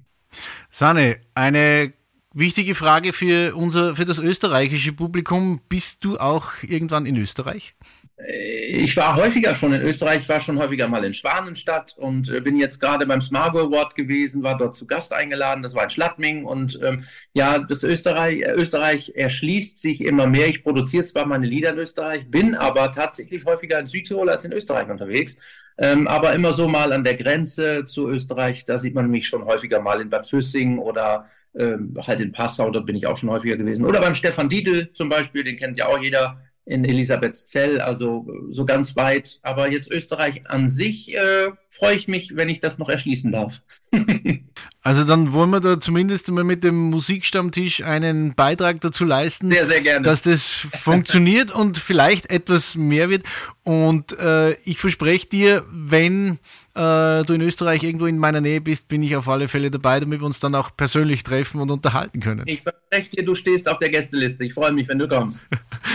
[0.71, 1.93] Sane, eine
[2.38, 5.62] Wichtige Frage für unser, für das österreichische Publikum.
[5.70, 7.76] Bist du auch irgendwann in Österreich?
[8.18, 12.28] Äh, ich war häufiger schon in Österreich, ich war schon häufiger mal in Schwanenstadt und
[12.30, 15.84] äh, bin jetzt gerade beim Smargo Award gewesen, war dort zu Gast eingeladen, das war
[15.84, 20.50] in Schladming und ähm, ja, das Österreich, Österreich erschließt sich immer mehr.
[20.50, 24.52] Ich produziere zwar meine Lieder in Österreich, bin aber tatsächlich häufiger in Südtirol als in
[24.52, 25.38] Österreich unterwegs,
[25.78, 29.46] ähm, aber immer so mal an der Grenze zu Österreich, da sieht man mich schon
[29.46, 33.30] häufiger mal in Bad Füssing oder ähm, halt in Passau, da bin ich auch schon
[33.30, 33.86] häufiger gewesen.
[33.86, 38.66] Oder beim Stefan Dietl zum Beispiel, den kennt ja auch jeder in Elisabethzell, also so
[38.66, 39.39] ganz weit.
[39.43, 43.62] Aber jetzt Österreich an sich äh, freue ich mich, wenn ich das noch erschließen darf.
[44.86, 49.66] also dann wollen wir da zumindest mal mit dem Musikstammtisch einen Beitrag dazu leisten, sehr,
[49.66, 53.26] sehr dass das funktioniert und vielleicht etwas mehr wird.
[53.64, 56.38] Und äh, ich verspreche dir, wenn
[56.76, 60.00] äh, du in Österreich irgendwo in meiner Nähe bist, bin ich auf alle Fälle dabei,
[60.00, 62.44] damit wir uns dann auch persönlich treffen und unterhalten können.
[62.46, 64.46] Ich verspreche dir, du stehst auf der Gästeliste.
[64.46, 65.42] Ich freue mich, wenn du kommst.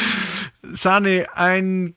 [0.65, 1.95] Sani, ein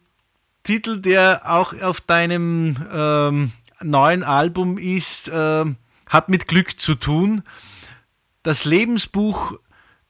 [0.62, 5.66] Titel, der auch auf deinem ähm, neuen Album ist, äh,
[6.14, 7.42] hat mit Glück zu tun.
[8.44, 9.60] Das Lebensbuch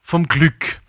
[0.02, 0.80] vom Glück.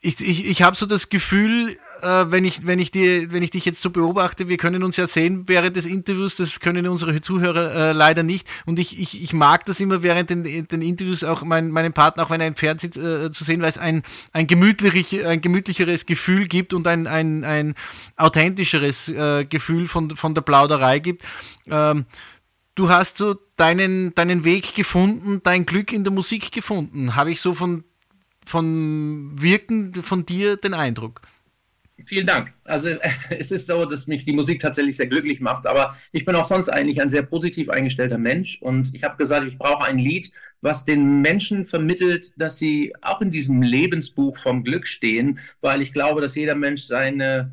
[0.00, 3.50] Ich, ich, ich habe so das Gefühl, äh, wenn, ich, wenn, ich die, wenn ich
[3.50, 7.20] dich jetzt so beobachte, wir können uns ja sehen während des Interviews, das können unsere
[7.20, 8.48] Zuhörer äh, leider nicht.
[8.66, 12.24] Und ich, ich, ich mag das immer während den, den Interviews auch mein, meinen Partner,
[12.24, 16.04] auch wenn er im Fernsehen äh, zu sehen, weil es ein, ein, gemütlich, ein gemütlicheres
[16.04, 17.74] Gefühl gibt und ein, ein, ein
[18.16, 21.24] authentischeres äh, Gefühl von, von der Plauderei gibt.
[21.70, 22.06] Ähm,
[22.74, 27.16] du hast so deinen, deinen Weg gefunden, dein Glück in der Musik gefunden.
[27.16, 27.84] Habe ich so von,
[28.46, 31.22] von Wirken von dir den Eindruck.
[32.06, 32.52] Vielen Dank.
[32.64, 32.88] Also
[33.30, 36.44] es ist so, dass mich die Musik tatsächlich sehr glücklich macht, aber ich bin auch
[36.44, 40.32] sonst eigentlich ein sehr positiv eingestellter Mensch und ich habe gesagt, ich brauche ein Lied,
[40.60, 45.92] was den Menschen vermittelt, dass sie auch in diesem Lebensbuch vom Glück stehen, weil ich
[45.92, 47.52] glaube, dass jeder Mensch seine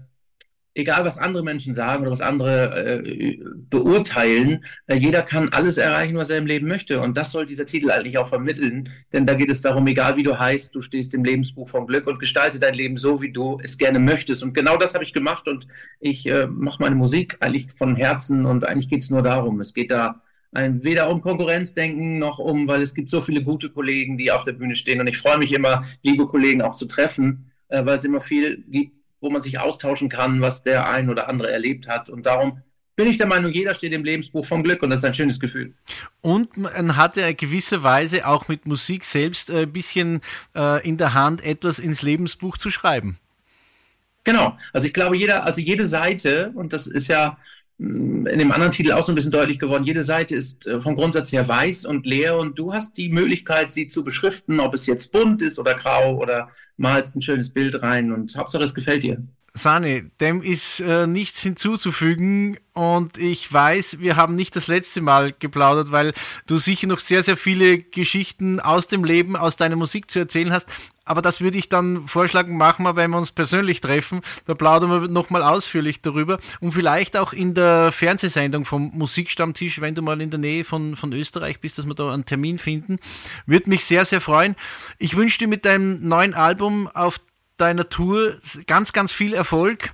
[0.74, 3.40] egal was andere Menschen sagen oder was andere äh,
[3.70, 7.02] beurteilen, äh, jeder kann alles erreichen, was er im Leben möchte.
[7.02, 8.90] Und das soll dieser Titel eigentlich auch vermitteln.
[9.14, 12.08] Denn da geht es darum, egal wie du heißt, du stehst im Lebensbuch vom Glück
[12.08, 14.44] und gestalte dein Leben so, wie du es gerne möchtest.
[14.44, 15.68] Und genau das habe ich gemacht und
[16.00, 19.60] ich äh, mache meine Musik eigentlich von Herzen und eigentlich geht es nur darum.
[19.62, 23.70] Es geht da ein, weder um Konkurrenzdenken noch um, weil es gibt so viele gute
[23.70, 25.00] Kollegen, die auf der Bühne stehen.
[25.00, 28.64] Und ich freue mich immer, liebe Kollegen auch zu treffen, äh, weil es immer viel
[28.68, 32.10] gibt, wo man sich austauschen kann, was der ein oder andere erlebt hat.
[32.10, 32.62] Und darum
[32.96, 35.40] bin ich der Meinung, jeder steht im Lebensbuch vom Glück und das ist ein schönes
[35.40, 35.74] Gefühl.
[36.22, 40.20] Und man hat ja gewisse Weise auch mit Musik selbst ein bisschen
[40.54, 43.18] äh, in der Hand, etwas ins Lebensbuch zu schreiben.
[44.26, 44.58] Genau.
[44.74, 47.38] Also ich glaube, jeder, also jede Seite, und das ist ja
[47.80, 50.96] in dem anderen Titel auch so ein bisschen deutlich geworden, jede Seite ist äh, vom
[50.96, 54.86] Grundsatz her weiß und leer und du hast die Möglichkeit, sie zu beschriften, ob es
[54.86, 59.04] jetzt bunt ist oder grau oder malst ein schönes Bild rein und Hauptsache es gefällt
[59.04, 59.24] dir.
[59.60, 65.34] Sani, dem ist äh, nichts hinzuzufügen und ich weiß, wir haben nicht das letzte Mal
[65.38, 66.14] geplaudert, weil
[66.48, 70.52] du sicher noch sehr, sehr viele Geschichten aus dem Leben, aus deiner Musik zu erzählen
[70.52, 70.68] hast.
[71.04, 74.22] Aber das würde ich dann vorschlagen, machen wir, wenn wir uns persönlich treffen.
[74.46, 76.40] Da plaudern wir nochmal ausführlich darüber.
[76.60, 80.96] Und vielleicht auch in der Fernsehsendung vom Musikstammtisch, wenn du mal in der Nähe von,
[80.96, 82.98] von Österreich bist, dass wir da einen Termin finden.
[83.48, 84.56] Würde mich sehr, sehr freuen.
[85.00, 87.20] Ich wünsche dir mit deinem neuen Album auf
[87.62, 88.36] deiner Tour
[88.68, 89.92] ganz, ganz viel Erfolg.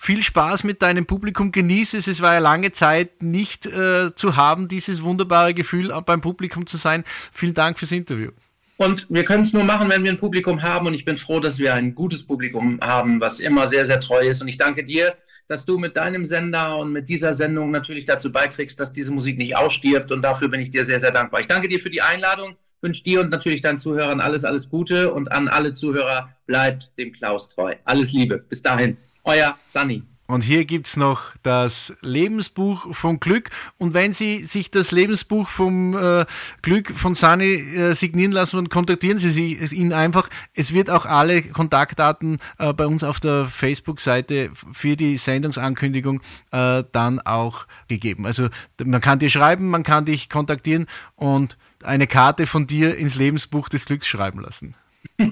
[0.00, 2.06] Viel Spaß mit deinem Publikum, genieße es.
[2.06, 6.76] Es war ja lange Zeit nicht äh, zu haben, dieses wunderbare Gefühl, beim Publikum zu
[6.76, 7.02] sein.
[7.32, 8.30] Vielen Dank fürs Interview.
[8.76, 10.86] Und wir können es nur machen, wenn wir ein Publikum haben.
[10.86, 14.20] Und ich bin froh, dass wir ein gutes Publikum haben, was immer sehr, sehr treu
[14.20, 14.40] ist.
[14.40, 15.16] Und ich danke dir,
[15.48, 19.36] dass du mit deinem Sender und mit dieser Sendung natürlich dazu beiträgst, dass diese Musik
[19.36, 20.12] nicht ausstirbt.
[20.12, 21.40] Und dafür bin ich dir sehr, sehr dankbar.
[21.40, 25.12] Ich danke dir für die Einladung wünsche dir und natürlich deinen Zuhörern alles, alles Gute
[25.12, 27.74] und an alle Zuhörer bleibt dem Klaus treu.
[27.84, 28.38] Alles Liebe.
[28.38, 28.96] Bis dahin.
[29.24, 30.02] Euer Sunny.
[30.30, 33.48] Und hier gibt es noch das Lebensbuch vom Glück.
[33.78, 36.26] Und wenn Sie sich das Lebensbuch vom äh,
[36.60, 40.28] Glück von Sani äh, signieren lassen wollen, kontaktieren Sie sich, ihn einfach.
[40.52, 46.20] Es wird auch alle Kontaktdaten äh, bei uns auf der Facebook-Seite für die Sendungsankündigung
[46.50, 48.26] äh, dann auch gegeben.
[48.26, 48.48] Also
[48.84, 53.68] man kann dir schreiben, man kann dich kontaktieren und eine Karte von dir ins Lebensbuch
[53.68, 54.74] des Glücks schreiben lassen.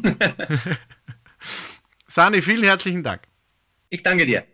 [2.07, 3.22] Sani, vielen herzlichen Dank.
[3.90, 4.44] Ich danke dir.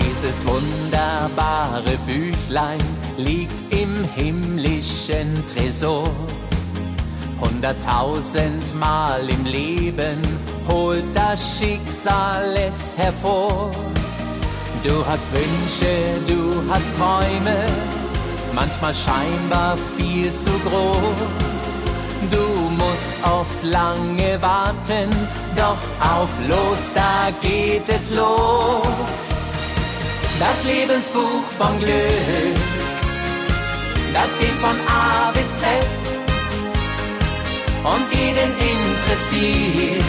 [0.00, 0.44] Dieses
[0.96, 2.80] wunderbare Büchlein
[3.18, 6.08] liegt im himmlischen Tresor.
[7.40, 10.22] Hunderttausendmal im Leben
[10.68, 13.70] holt das Schicksal es hervor.
[14.82, 15.94] Du hast Wünsche,
[16.26, 17.66] du hast Träume,
[18.54, 21.66] manchmal scheinbar viel zu groß.
[22.30, 25.10] Du musst oft lange warten,
[25.54, 29.35] doch auf los, da geht es los.
[30.38, 32.56] Das Lebensbuch vom Glück,
[34.12, 35.66] das geht von A bis Z
[37.82, 40.04] und jeden interessiert,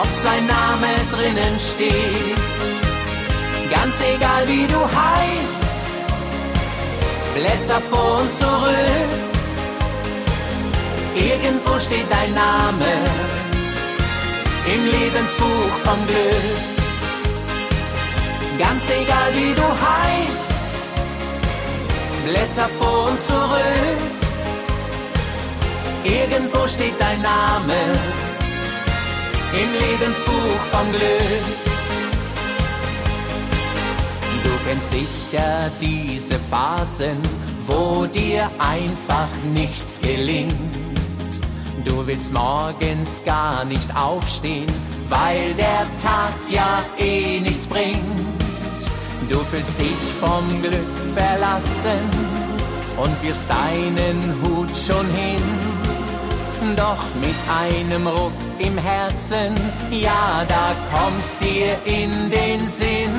[0.00, 2.38] ob sein Name drinnen steht.
[3.72, 5.64] Ganz egal wie du heißt,
[7.34, 9.10] Blätter vor und zurück,
[11.16, 12.92] irgendwo steht dein Name
[14.66, 16.73] im Lebensbuch vom Glück.
[18.58, 20.54] Ganz egal wie du heißt,
[22.24, 24.14] Blätter vor und zurück.
[26.04, 27.74] Irgendwo steht dein Name
[29.52, 31.44] im Lebensbuch vom Glück.
[34.44, 37.18] Du kennst sicher diese Phasen,
[37.66, 40.54] wo dir einfach nichts gelingt.
[41.84, 44.72] Du willst morgens gar nicht aufstehen,
[45.08, 48.33] weil der Tag ja eh nichts bringt.
[49.28, 52.10] Du fühlst dich vom Glück verlassen
[52.96, 55.42] und wirfst deinen Hut schon hin.
[56.76, 59.54] Doch mit einem Ruck im Herzen,
[59.90, 63.10] ja, da kommst dir in den Sinn.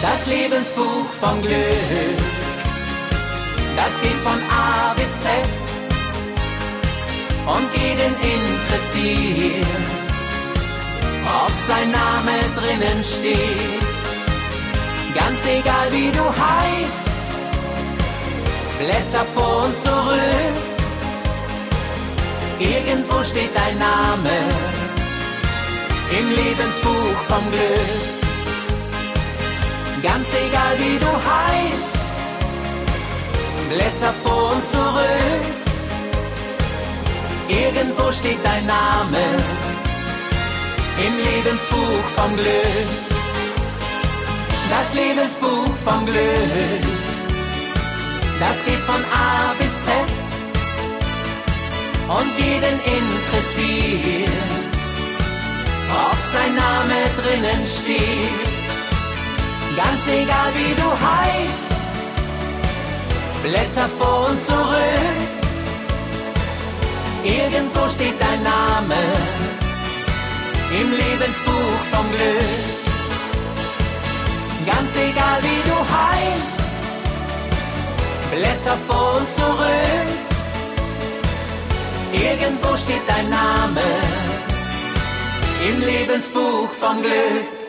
[0.00, 2.18] Das Lebensbuch vom Glück,
[3.76, 5.32] das geht von A bis Z
[7.46, 9.66] und jeden interessiert,
[11.24, 13.81] ob sein Name drinnen steht
[15.14, 17.10] ganz egal wie du heißt.
[18.78, 20.54] Blätter vor und zurück,
[22.58, 24.36] irgendwo steht dein Name
[26.18, 28.12] im Lebensbuch vom Glück.
[30.02, 31.96] Ganz egal wie du heißt,
[33.70, 35.44] Blätter vor und zurück,
[37.48, 39.24] irgendwo steht dein Name
[41.06, 43.11] im Lebensbuch vom Glück
[44.72, 46.84] das Lebensbuch vom Glück.
[48.40, 49.92] Das geht von A bis Z
[52.16, 54.30] und jeden interessiert,
[56.06, 58.50] ob sein Name drinnen steht.
[59.76, 61.72] Ganz egal wie du heißt,
[63.42, 65.28] Blätter vor und zurück.
[67.24, 69.00] Irgendwo steht dein Name
[70.80, 72.71] im Lebensbuch vom Glück
[74.66, 76.62] ganz egal wie du heißt.
[78.30, 80.08] Blätter vor und zurück,
[82.12, 83.82] irgendwo steht dein Name
[85.68, 87.62] im Lebensbuch vom Glück.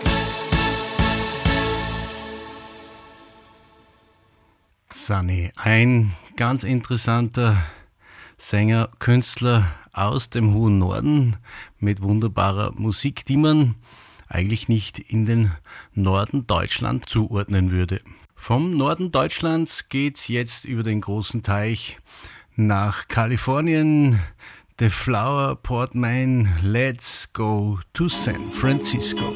[4.89, 7.57] Sunny, ein ganz interessanter
[8.37, 11.35] Sänger, Künstler aus dem hohen Norden
[11.79, 13.75] mit wunderbarer Musik, die man
[14.27, 15.51] eigentlich nicht in den
[15.93, 17.99] Norden Deutschland zuordnen würde.
[18.35, 21.97] Vom Norden Deutschlands geht's jetzt über den großen Teich
[22.55, 24.19] nach Kalifornien.
[24.79, 29.31] The Flower Port Main, let's go to San Francisco.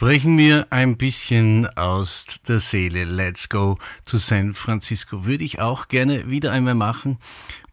[0.00, 3.04] Sprechen wir ein bisschen aus der Seele.
[3.04, 3.76] Let's go
[4.06, 5.26] to San Francisco.
[5.26, 7.18] Würde ich auch gerne wieder einmal machen.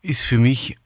[0.01, 0.77] Ist für mich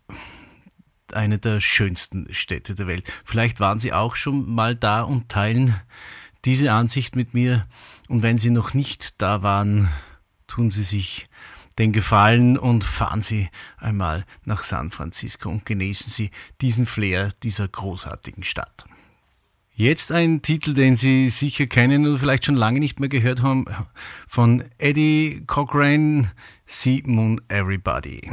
[1.12, 3.12] eine der schönsten Städte der Welt.
[3.26, 5.74] Vielleicht waren Sie auch schon mal da und teilen
[6.46, 7.66] diese Ansicht mit mir.
[8.08, 9.90] Und wenn Sie noch nicht da waren,
[10.46, 11.28] tun Sie sich
[11.80, 16.30] den Gefallen und fahren Sie einmal nach San Francisco und genießen Sie
[16.62, 18.86] diesen Flair dieser großartigen Stadt.
[19.82, 23.66] Jetzt ein Titel, den Sie sicher kennen oder vielleicht schon lange nicht mehr gehört haben,
[24.28, 26.30] von Eddie Cochrane,
[26.68, 28.30] See Moon Everybody.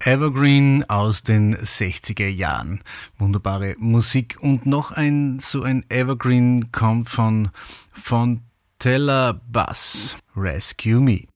[0.00, 2.80] Evergreen aus den 60er Jahren.
[3.18, 4.36] Wunderbare Musik.
[4.40, 7.50] Und noch ein so ein Evergreen kommt von
[7.92, 10.16] Fontella Bass.
[10.36, 11.26] Rescue Me.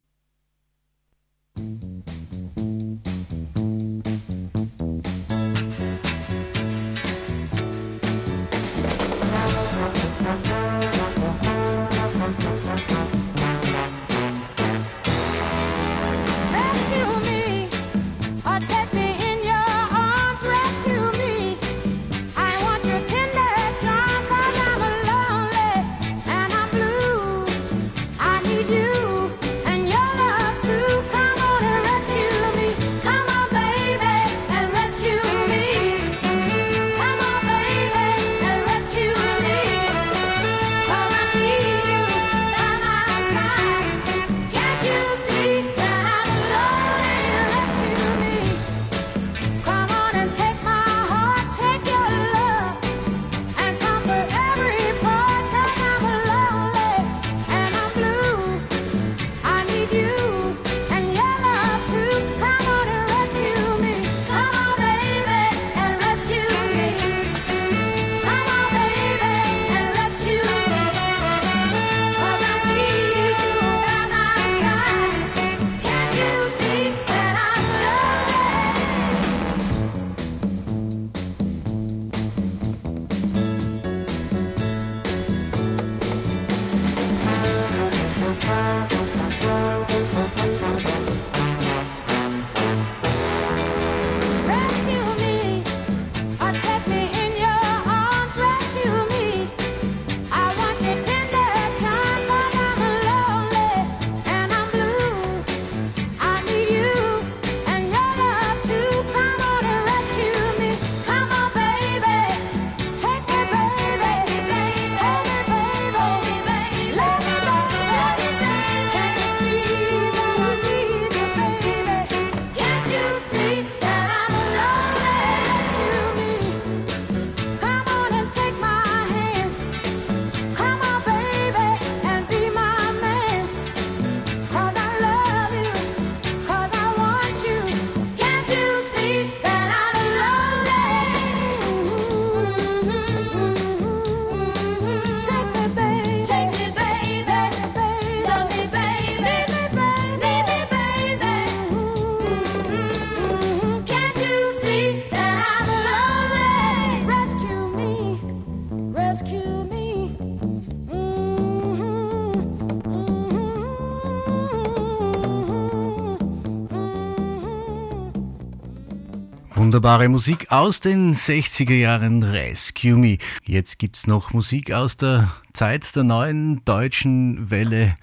[169.73, 173.17] Wunderbare Musik aus den 60er Jahren Rescue Me.
[173.47, 177.97] Jetzt gibt's noch Musik aus der Zeit der neuen deutschen Welle.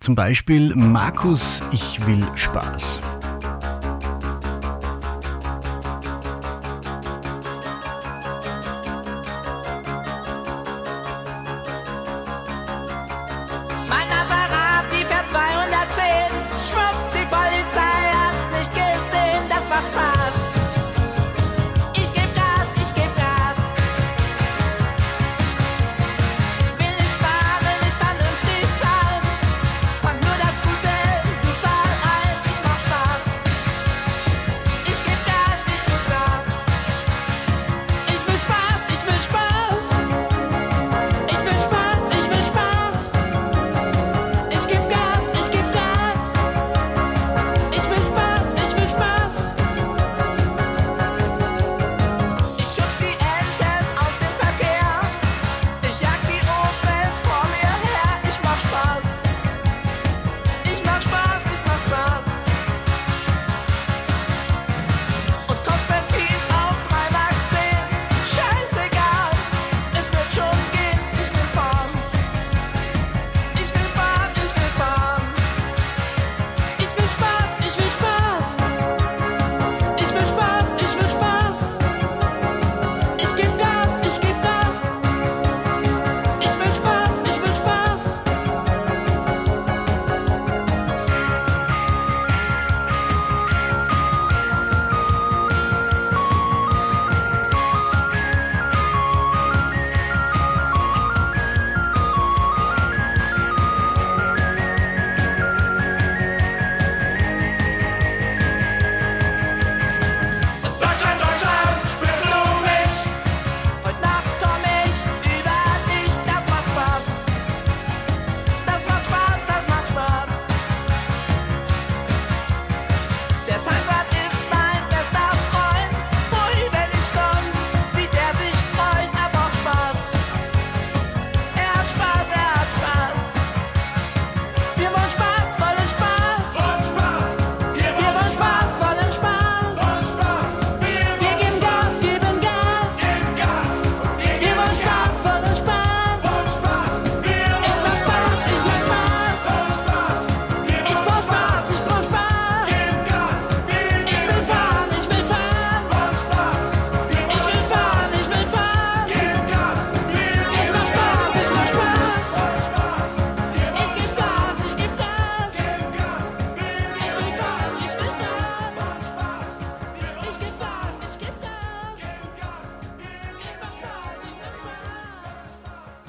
[0.00, 3.02] Zum Beispiel Markus, ich will Spaß.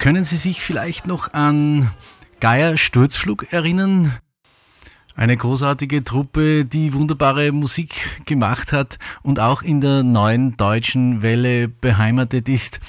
[0.03, 1.89] Können Sie sich vielleicht noch an
[2.41, 4.11] Geier Sturzflug erinnern?
[5.15, 11.69] Eine großartige Truppe, die wunderbare Musik gemacht hat und auch in der neuen deutschen Welle
[11.69, 12.81] beheimatet ist.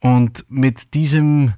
[0.00, 1.52] Und mit diesem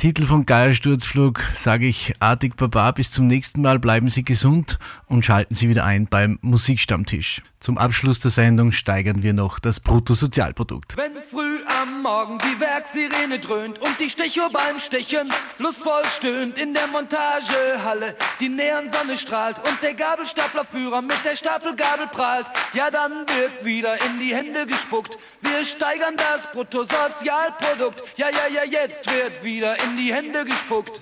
[0.00, 4.78] Titel von Geier Sturzflug sage ich artig Baba, bis zum nächsten Mal, bleiben Sie gesund
[5.06, 7.42] und schalten Sie wieder ein beim Musikstammtisch.
[7.58, 10.96] Zum Abschluss der Sendung steigern wir noch das Bruttosozialprodukt.
[10.96, 15.28] Wenn früh am Morgen die Werksirene dröhnt und die Stechuhr beim Stechen
[15.58, 22.46] lustvoll stöhnt in der Montagehalle, die Neonsonne strahlt und der Gabelstaplerführer mit der Stapelgabel prahlt,
[22.74, 25.18] ja dann wird wieder in die Hände gespuckt.
[25.42, 31.00] Wir steigern das Bruttosozialprodukt, ja ja ja jetzt wird wieder in die Hände gespuckt.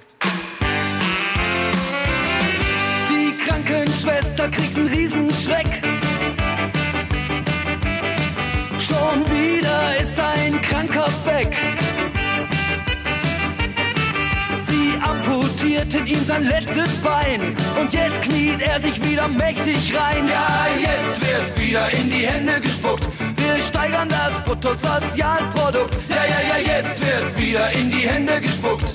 [3.11, 5.83] Die Krankenschwester kriegt einen Riesenschreck.
[8.79, 11.86] Schon wieder ist ein Kranker weg.
[15.67, 20.29] Amputierten ihm sein letztes Bein und jetzt kniet er sich wieder mächtig rein.
[20.29, 23.09] Ja, jetzt wird wieder in die Hände gespuckt.
[23.37, 25.97] Wir steigern das Bruttosozialprodukt.
[26.09, 28.87] Ja, ja, ja, jetzt wird wieder in die Hände gespuckt.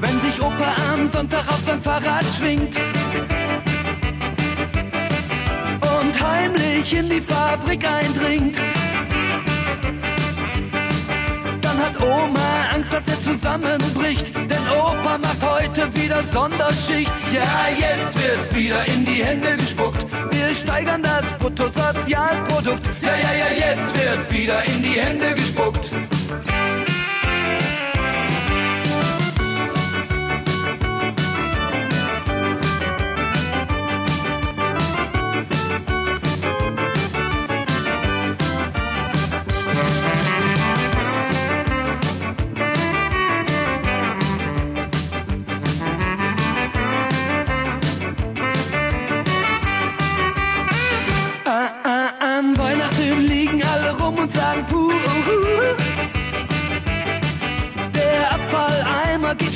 [0.00, 2.76] Wenn sich Opa am Sonntag auf sein Fahrrad schwingt
[5.98, 8.58] und heimlich in die Fabrik eindringt,
[11.84, 14.34] hat Oma Angst, dass er zusammenbricht.
[14.34, 17.12] Denn Opa macht heute wieder Sonderschicht.
[17.32, 20.06] Ja, jetzt wird wieder in die Hände gespuckt.
[20.30, 22.88] Wir steigern das Bruttosozialprodukt.
[23.02, 25.90] Ja, ja, ja, jetzt wird wieder in die Hände gespuckt.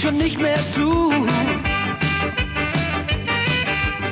[0.01, 1.13] Schon nicht mehr zu.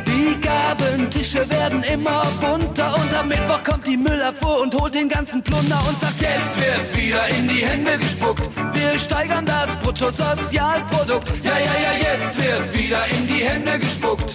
[0.09, 5.45] Die Gabentische werden immer bunter und am Mittwoch kommt die Müllabfuhr und holt den ganzen
[5.45, 8.49] Plunder und sagt, jetzt wird wieder in die Hände gespuckt.
[8.72, 11.32] Wir steigern das Bruttosozialprodukt.
[11.45, 14.34] Ja, ja, ja, jetzt wird wieder in die Hände gespuckt.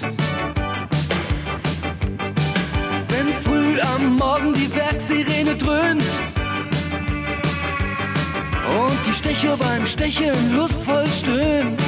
[3.10, 6.04] Wenn früh am Morgen die Werksirene dröhnt
[8.80, 11.82] und die Stechuhr beim Stechen lustvoll stöhnt.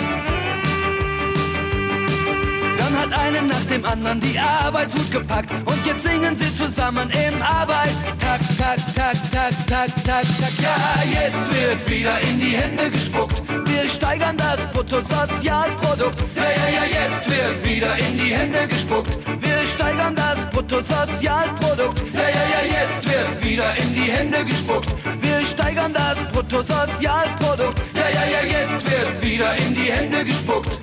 [2.77, 7.41] Dann hat einen nach dem anderen die Arbeitshut gepackt und jetzt singen sie zusammen im
[7.41, 10.53] Arbeitstag, tak, tak, tak, tak, tak, tak.
[10.61, 13.62] Ja, jetzt wird wieder in die Hände gespuckt.
[13.93, 16.23] Steigern das Bruttosozialprodukt.
[16.35, 19.17] Ja, ja, ja, jetzt wird wieder in die Hände gespuckt.
[19.39, 22.01] Wir steigern das Bruttosozialprodukt.
[22.13, 24.93] Ja, ja, ja, jetzt wird wieder in die Hände gespuckt.
[25.21, 27.81] Wir steigern das Bruttosozialprodukt.
[27.93, 30.79] Ja, ja, ja, jetzt wird wieder in die Hände gespuckt.